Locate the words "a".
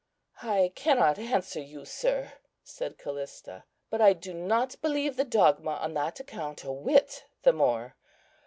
6.63-6.71